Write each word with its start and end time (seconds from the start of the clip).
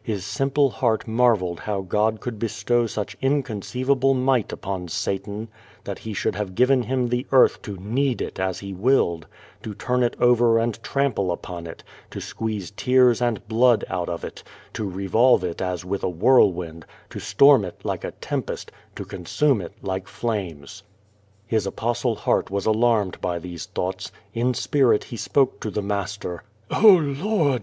His 0.00 0.24
simple 0.24 0.70
heart 0.70 1.08
marveled 1.08 1.58
how 1.58 1.80
God 1.80 2.20
could 2.20 2.38
be 2.38 2.46
stow 2.46 2.86
such 2.86 3.16
inconceivable 3.20 4.14
miglit 4.14 4.52
upon 4.52 4.86
Satan, 4.86 5.48
that 5.82 5.98
he 5.98 6.14
should 6.14 6.36
have 6.36 6.54
given 6.54 6.82
him 6.84 7.08
the 7.08 7.26
earth 7.32 7.60
to 7.62 7.76
knead 7.78 8.22
it 8.22 8.38
as 8.38 8.60
he 8.60 8.72
willed, 8.72 9.26
to 9.64 9.74
turn 9.74 10.02
Jt 10.02 10.14
over 10.20 10.56
and 10.60 10.80
trample 10.84 11.32
upon 11.32 11.66
it, 11.66 11.82
to 12.12 12.20
squeeze 12.20 12.70
tears 12.70 13.20
and 13.20 13.48
blood 13.48 13.84
out 13.88 14.08
of 14.08 14.22
it, 14.22 14.44
to 14.74 14.88
revolve 14.88 15.42
it 15.42 15.60
as 15.60 15.84
with 15.84 16.04
a 16.04 16.08
whirlwind, 16.08 16.86
to 17.10 17.18
storm 17.18 17.64
it 17.64 17.84
like 17.84 18.04
a 18.04 18.12
tempest, 18.12 18.70
to 18.94 19.04
consume 19.04 19.60
it 19.60 19.72
like 19.82 20.06
llames. 20.06 20.82
His 21.44 21.66
Apostle 21.66 22.14
heart 22.14 22.52
was 22.52 22.66
alarmed 22.66 23.20
by 23.20 23.40
these 23.40 23.66
thoughts. 23.66 24.12
In 24.32 24.54
spirit 24.54 25.02
he 25.02 25.16
spoke 25.16 25.58
to 25.58 25.72
the 25.72 25.82
blaster. 25.82 26.44
0h, 26.70 27.20
Lord!" 27.20 27.60